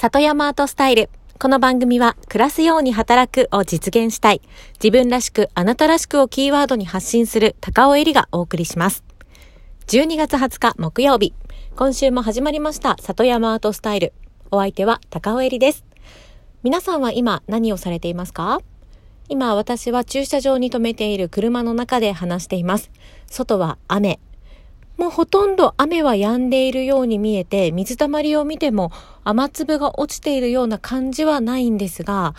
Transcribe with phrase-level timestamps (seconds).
[0.00, 1.10] 里山アートスタイル。
[1.38, 4.40] この番組は、暮らすように働くを実現したい。
[4.82, 9.04] 自分らしく、あなたらしくをキーワードに発信する高尾恵里がお送りします。
[9.88, 11.34] 12月20日木曜日。
[11.76, 14.14] 今週も始まりました、里山アートスタイル。
[14.50, 15.84] お相手は高尾恵里です。
[16.62, 18.62] 皆さんは今何をされていますか？
[19.28, 22.90] 今私は駐車場に停めている車の中で話しています。
[23.26, 24.18] 外は雨、
[25.00, 28.92] もうほとんど雨は止んでいるように見えて、水たまりを見ても
[29.24, 32.34] 雨粒が落ちているような感じはないんですが、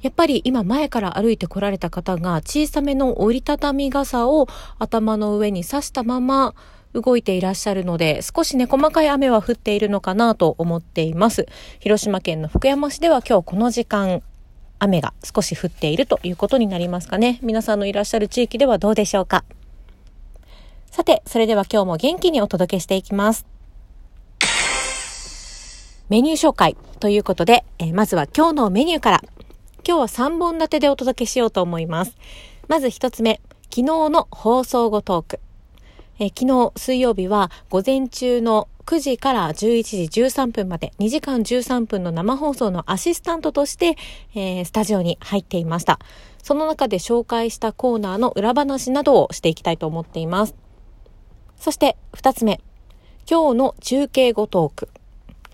[0.00, 4.46] やっぱり今前から歩いて来られた方が小さめの折りたたみ傘を
[4.78, 6.54] 頭の上に刺したまま
[6.92, 11.48] 動いていらっしゃるので、少しね、細かい雨は降っているのかなと思っています。
[11.80, 14.22] 広島県の福山市では今日この時間、
[14.78, 17.40] 雨が少し降っているということになりますかね。
[17.42, 19.44] 皆さんのいらっしゃる地域ではどうでしょうか。
[20.94, 23.44] さて、それでは今日も元気にお届けしていきます。
[26.08, 29.24] メニュー紹介ということで、え、まずは今日のメニューから。
[29.84, 32.16] 今日は3本立てでお届けしようと思います。
[32.68, 35.40] まず1つ目、昨日の放送後トーク。
[36.20, 43.96] え、昨日水曜日は午前中の9時から11時13分まで2時間13分の生放送のアシスタントとして、
[44.36, 45.98] えー、スタジオに入っていました。
[46.40, 50.54] その中で紹介したコーナーの裏話などをしていきたいと思っています。
[51.64, 52.60] そして二つ目。
[53.26, 54.90] 今日の中継後トーク。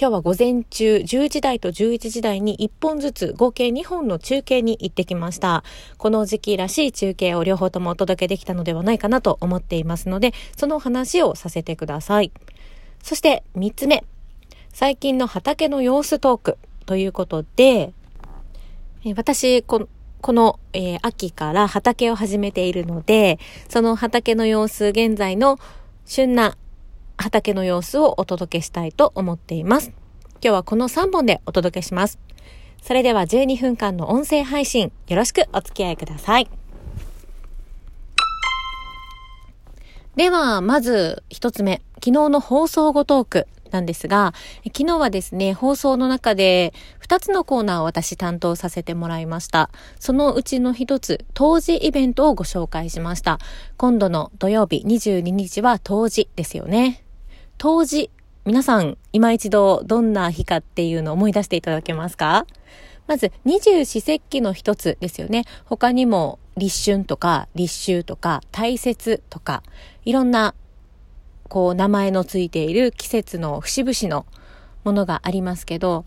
[0.00, 5.64] 今日は午前中10時台と11時台に1本ずつ合計2本の中継に行ってきました。
[5.98, 12.30] この時期らしい中継を両方ともお届けできたのではないかなと思っていますので、その話をさせてください。
[13.02, 14.04] そして3つ目。
[14.72, 17.92] 最近の畑の様子トークということで、
[19.16, 19.88] 私、こ
[20.20, 25.58] この、えー、秋から畑を始めているので、その畑の様子、現在の
[26.06, 26.56] 旬な
[27.18, 29.90] 畑の様子をお届けしたいと思っています。
[30.40, 32.18] 今日はこの3本でお届けします。
[32.80, 36.48] それでは12分間の音声配信よろしくお付き合いください。
[40.14, 43.48] では、まず一つ目、昨日の放送後トーク。
[43.70, 44.34] なんですが、
[44.66, 46.72] 昨日はですね、放送の中で
[47.06, 49.70] 2つのコーナーを私担当させてもらいました。
[49.98, 53.38] そのうちの1つ、当時イベントをご紹介しました。
[53.76, 57.04] 今度の土曜日22日は当時ですよね。
[57.58, 58.10] 当時、
[58.44, 62.46] 皆さん、今一度どんな日かっていうのを思い出していただけますか？
[63.08, 65.44] まず、二十四節気の一つですよね。
[65.64, 69.62] 他にも、立春とか、立秋とか、大雪とか、
[70.04, 70.54] いろんな
[71.48, 74.26] こう名前のついている季節の節々の
[74.84, 76.04] ものがありますけど、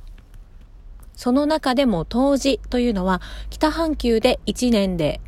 [1.16, 5.19] その中でも冬至というのは北半球で1年で、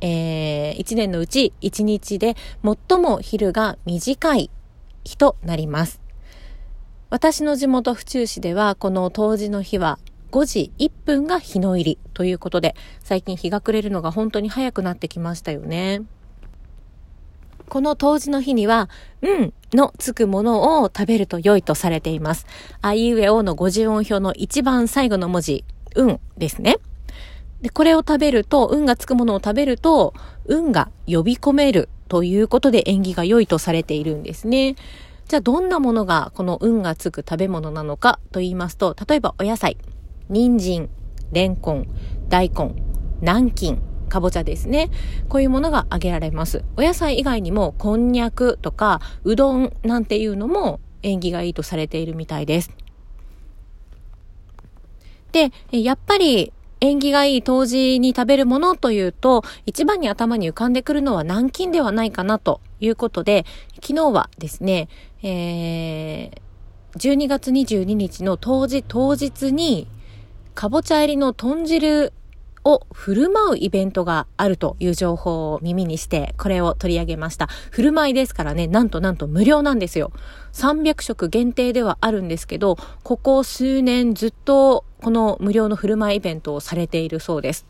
[0.00, 4.50] えー、1年のうち1日で最も昼が短い
[5.04, 6.00] 日となります。
[7.10, 9.98] 私の地元府中市ではこの冬至の日は
[10.30, 16.02] 5時1分が日の入りということで最近日が暮れるのが本当に早くなってきましたよね。
[17.68, 18.88] この冬至の日には、
[19.22, 22.46] うんのつくものを食べると良いとされています。
[22.80, 25.64] あいうえおの50音表の一番最後の文字、
[25.96, 26.76] うんですね。
[27.60, 30.14] で、これを食べると、運がつくものを食べると、
[30.46, 34.76] 運が呼び込めるということで縁起が良いとされているんですね。
[35.28, 39.78] じゃあどんなものがこの運がつく食べ物なのかと言いますと、例えばお野菜、
[40.28, 40.90] 人参、
[41.32, 41.86] レンコン、
[42.28, 42.74] 大根、
[43.20, 43.78] 南京、
[44.14, 44.90] かぼちゃですね。
[45.28, 46.62] こういうものが挙げられます。
[46.76, 52.70] お野菜以外にも、こんにゃくとか、うどんなんていうのも縁起がいいとされているみたいです。
[55.32, 63.44] で、やっぱり縁起がいい冬至に食べるものというと、一番に頭に浮かんでくるのは南京ではないかなということで、
[63.82, 64.88] 昨日はですね、
[65.24, 69.88] えー、12月22日の冬至当日に、
[70.54, 72.12] かぼちゃ入りの豚汁
[72.64, 77.48] を振る舞うイベントがあるという情報を耳にして、これを取り上げました。
[77.70, 80.12] 振る舞いですからね、なんとなんと無料なんですよ。
[80.52, 87.66] 300食限定ではあるんですけど、ここ数年ずっとこの無料の振る舞いイベントをされているそうです。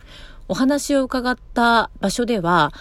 [0.47, 2.73] お話を伺った場所では、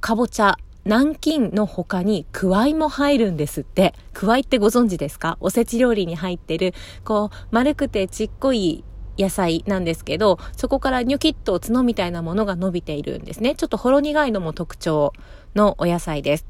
[0.00, 3.92] かぼちゃ、南京の他に、くわいも入るんですって。
[4.12, 5.36] くわいってご存知ですか？
[5.40, 6.74] おせち料理に入ってる、
[7.04, 8.84] こう、丸くてちっこい
[9.18, 13.54] 野菜なんですけど、そこからニョキッと角みたいなものが伸びているんですね。
[13.54, 15.12] ちょっとほろ苦いのも特徴
[15.54, 16.46] のお野菜です。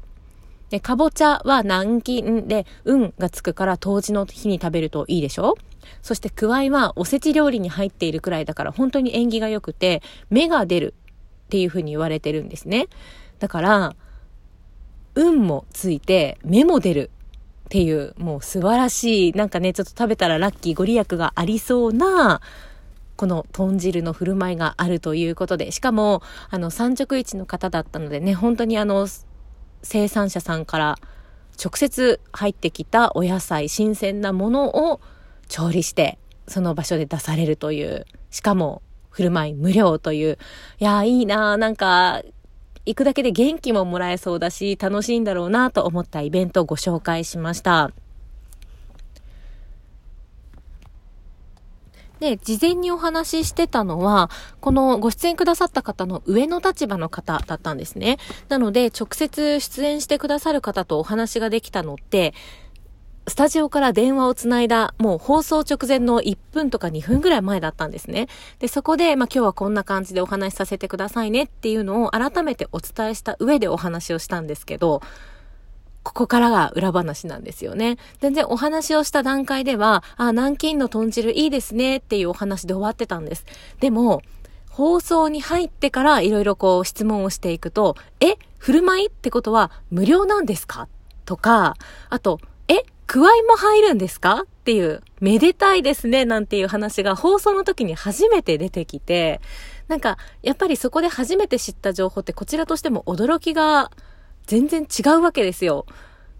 [0.69, 5.55] で、かぼちゃは南京で、運がつくから当時の日に食べるといいでしょ？
[6.01, 10.93] そしてくわいはおせち料理に入っているくらいだから本当に縁起が良くて、芽が出る
[11.45, 12.87] っていうふうに言われてるんですね。
[13.39, 13.95] だから、
[15.15, 17.11] 運もついて、芽も出る
[17.67, 22.39] っていう、もう素晴らしい、なんかね、ちょっと食べたらラッキーご利益がありそうな、
[23.17, 29.05] この豚汁の振る舞いがあるということで、しかも、あの、産直市の方だったのでね、本当にあの、
[29.83, 30.97] 生産者さんから
[31.61, 35.01] 直接入ってきたお野菜、新鮮なものを
[35.49, 40.37] 調理して、その場所で出されるという、しかも、振る舞い無料という、
[40.79, 42.21] いやいいななんか、
[42.87, 47.91] 行くだけで元気ももらえそうだし、楽しいんだろうなと思ったイベントをご紹介しました。
[52.21, 54.31] で、事前にお話ししてたのは、
[54.61, 58.17] このご出演くださった方の上の立場の方だったんですね。
[58.47, 62.33] なので、直接出演してくださる方とお話ができたのって、
[63.29, 68.27] スタジオから電話をつないだ、もう放送直前の1分とか2分ぐらい前だったんですね。
[68.59, 75.01] で、そこで、まあ今日はこんな感じでお話しさせてくださいねっていうのを改めてお伝えした上でお話をしたんですけど、
[76.03, 77.97] ここからが裏話なんですよね。
[78.21, 83.45] 全然お話をした段階では、あ、南京の豚汁いいですねっていうお話で終わってたんです。
[83.81, 84.21] でも、
[84.69, 90.87] 放送に入ってからいろいろこう質問をしていくと、え、振る舞いってことは無料なんですか？
[91.25, 91.75] とか、
[92.09, 92.39] あと、
[93.07, 94.43] くわいも入るんですか？
[94.43, 99.39] っていう、めでたいですね、なんていう話が放送の時に初めて出てきて、
[99.87, 103.91] なんか、やっぱりそこで初めて知った情報ってこちらとしても驚きが
[104.45, 105.85] 全然違うわけですよ。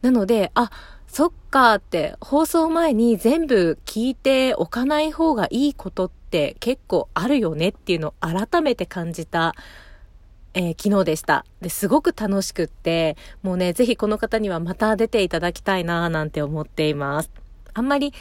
[0.01, 0.69] なので、あ、
[1.07, 9.55] そっかーって、放送前に全部聞いておかない方がいいことって結構あるよねっていうのを改めて感じた、
[10.59, 11.45] えー、昨日でした。
[11.61, 17.29] で、すごく楽しくって、もうね、ぜひこの方にはまた出ていただきたいなぁなんて思っています。
[17.75, 18.11] あんまり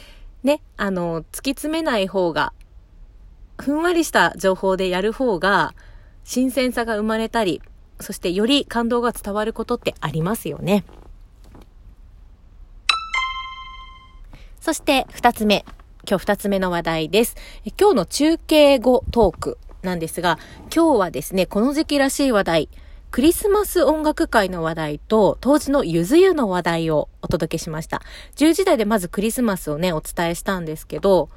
[0.43, 2.53] ね、あの、突き詰めない方が、
[3.57, 5.73] ふんわりした情報でやる方が、
[6.23, 7.59] 新鮮さが生まれたり、
[7.99, 10.83] そしてより感動が伝わることってありますよね。
[14.61, 15.65] そして二つ目。
[16.07, 17.35] 今日二つ目の話題です。
[17.79, 20.37] 今日の中継後トークなんですが、
[20.73, 22.69] 今日はですね、この時期らしい話題、
[23.11, 28.01] クリスマス音楽会の話題と、当時のゆず湯の話題をお届けしました。
[28.35, 31.29] 10時台でまずクリスマスをね、お伝えしたんですけど、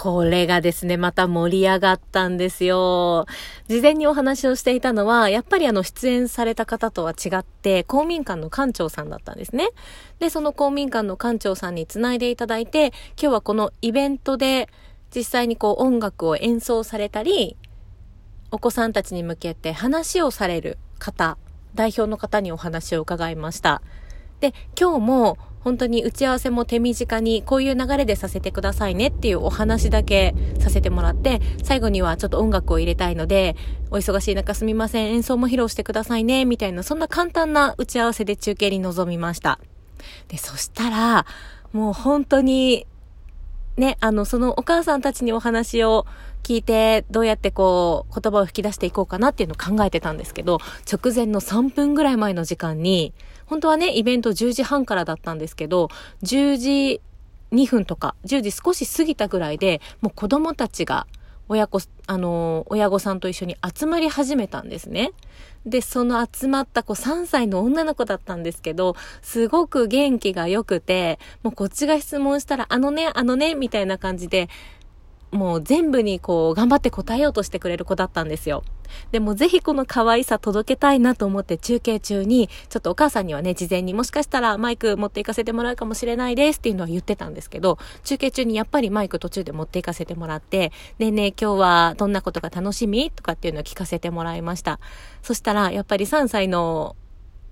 [0.00, 3.26] これがですね、また盛り上がったんですよ。
[3.66, 9.70] 事前にお話をしていたのは、やっぱりあの出演された方とは違って、公民館の館長さんだったんですね。
[10.20, 14.68] で、その公民館の館長さんにつないでいただいて、今日はこのイベントで
[15.14, 17.56] 実際にこう音楽を演奏されたり、
[18.50, 21.36] お子さんたちに向けて話をされる方、
[21.74, 23.82] 代表の方にお話を伺いました。
[24.40, 33.56] で、今日も本当に打ち合わせも手短にこういう流れでさせてくださいねっていうお話だけさせてもらって、最後にはちょっと音楽を入れたいので、
[33.90, 39.58] お忙しい中すみません、演奏も披露してくださいね、みたいな、そんな簡単な打ち合わせで中継に臨みました。
[40.28, 41.26] で、そしたら、
[41.72, 42.86] もう本当に、
[43.78, 46.04] ね、あの、そのお母さんたちにお話を
[46.42, 50.58] 聞いて、どうやってこう、言葉を吹き出していこうかなっていうのを考えてたんですけど、
[50.90, 53.14] 直前の3分ぐらい前の時間に、
[53.46, 55.88] 本当はね、イベント10時半からだったんですけど、
[56.24, 57.00] 10時
[57.52, 61.06] 2分とか、10時少し過ぎたぐらいで、もう子供たちが、
[61.48, 65.12] 親子、あの、親御さんと一緒に集まり始めたんですね。
[65.66, 74.48] で、その集まった子3歳の女の子だったんですけど、すごく元気が良くて、もうこっちが質問したら、あのね、あのね、みたいな感じで、
[75.30, 78.64] もう全部にこう頑張って答えようとしてくれる子だったんですよ。
[79.12, 94.80] でもぜひこの可愛さ届けたいなと思って中継中に、ちょっとお母さんにはね、事前にもしかしたらマイク持っていかせてもらうかもしれないですっていうのは言ってたんですけど、中継中にやっぱりマイク途中で持っていかせてもらって、ねえね今日はどんなことが楽しみとかっていうのを聞かせてもらいました。
[95.22, 96.96] そしたらやっぱり3歳の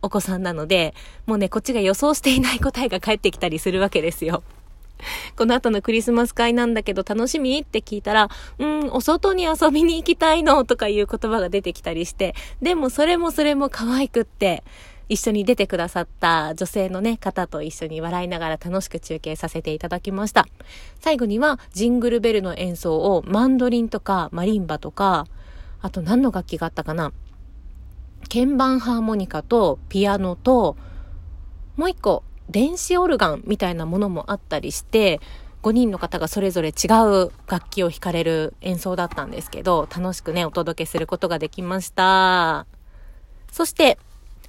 [0.03, 0.95] お子さんなので、
[1.27, 4.43] もうね、こっちが予想していない答えが返ってきたりするわけですよ。
[5.37, 7.59] この後のクリスマス会なんだけど楽しみ？
[7.59, 10.65] って聞いたら、うん、お外に遊びに行きたいの？
[10.65, 14.65] とかいう言葉が出てきたりして、でもそれもそれも可愛くって、
[15.09, 20.47] 一緒に出てくださった女性のね、方と一緒に笑いながら楽しく中継させていただきました。
[21.01, 25.27] 最後にはジングルベルの演奏をマンドリンとかマリンバとか、
[25.81, 27.13] あと何の楽器があったかな？
[28.29, 30.77] 鍵盤ハーモニカとピアノと、
[31.77, 35.21] もう一個電子オルガンみたいなものもあったりして、
[35.63, 36.87] 5人の方がそれぞれ違
[37.25, 42.67] う楽器を弾かれる演奏だったんですけど、楽しくね、お届けすることができました。
[43.51, 43.99] そして、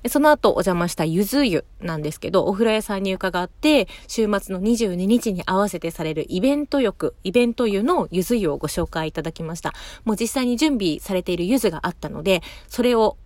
[0.09, 9.73] その後お邪魔したゆず湯なんですけど、お風呂屋さんに伺って、週末の22日に合わせてされるイベント浴、イベント湯のゆず湯をご紹介いただきました。
[10.05, 13.17] もう実際に準備されているゆずがあったので、それを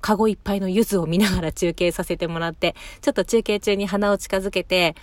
[0.00, 4.94] カゴいっぱいの柚子を見ながら中継させてもらって、ちょっと中継中に鼻を近づけて、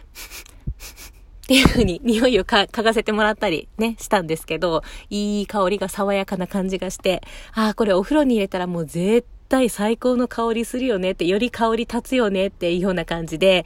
[1.44, 7.22] っていう風に匂いを嗅がせてもらったりね、したんですけど、いい香りが爽やかな感じがして、
[7.54, 13.66] ああ、これお風呂に入れたらもう絶対最高の香りするよねって、より香り立つよねっていうような感じで、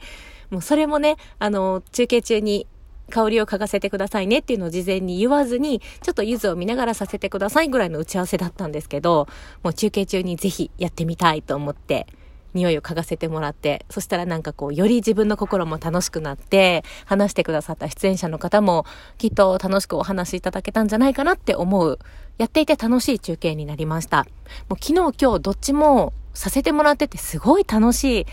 [0.50, 2.68] もうそれもね、あの、中継中に
[3.12, 9.28] 香りを嗅がせてくださいねっていうのを事前に言わずに、ちょっと柚子を見ながらさせてくださいぐらいの打ち合わせだったんですけど、
[9.62, 12.06] もう中継中にぜひやってみたいと思って、
[12.54, 18.84] 匂いを嗅がせてもらって、そしたらなんかこう、より自分の心も楽しくなって、話してくださった出演者の方も、
[19.18, 21.98] きっと楽しくお話しいただけたんじゃないかなって思う、
[22.38, 24.26] やっていて楽しい中継になりました。
[24.68, 28.26] もう昨日今日どっちもさせてもらっててすごい楽しい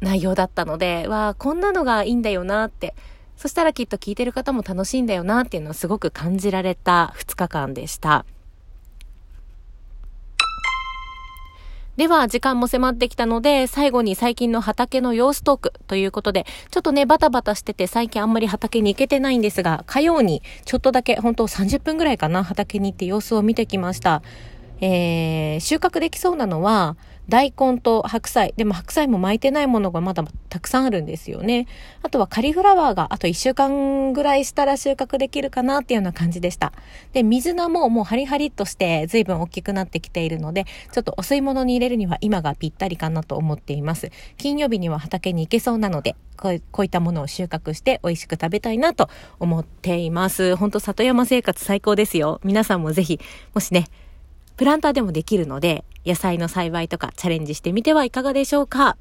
[0.00, 2.94] 内容だったので、わあ、こんなのがいいんだよなって、
[3.40, 8.26] そしたらきっと聞いてる方も楽しいんだよなっていうのをすごく感じられた2日間でした。
[11.96, 24.20] では、時間も迫ってきたので、最後に最近の畑の様子トークということで、ちょっとね、バタバタしてて、最近あんまり畑に行けてないんですが、火曜にちょっとだけ、本当30分ぐらいかな、畑に行って様子を見てきました。
[24.82, 26.98] えー、収穫できそうなのは、
[27.30, 28.52] 大根と白菜。
[28.56, 31.68] でも白菜も巻いてないものがまだたくさんあるんですよね。
[32.02, 36.72] あとはカリフラワーがあと1週間ぐらいしたら収穫できるかなっていうような感じでした。
[37.12, 44.10] で、水菜ももうハリハリっとして随分大きくなってきているので、ちょっとお吸い物に入れるには今がぴったりかなと思っています。
[44.36, 49.08] 金曜日には畑に行けそうなので、こうこういったものを収穫して美味しく食べたいなと
[49.38, 50.56] 思っています。
[50.56, 52.40] ほんと里山生活最高ですよ。
[52.42, 53.20] 皆さんもぜひ、
[53.54, 53.86] もしね、
[54.60, 58.98] プランターでもできるので、野菜の栽培とかチャレンジしてみてはいかがでしょうか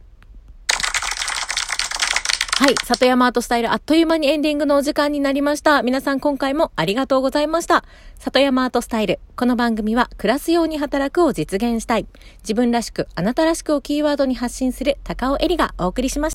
[2.60, 2.76] はい。
[2.86, 5.84] 里山アートスタイルあっという間にエンディングのお時間になりました。
[5.84, 7.84] 皆さん今回もありがとうございました。
[8.20, 9.20] 里山アートスタイル。
[9.36, 12.08] この番組は暮らすように働くを実現したい。
[12.44, 16.28] 自分らしく、あなたらしくをキーワードに発信する高尾エリがお送りしました。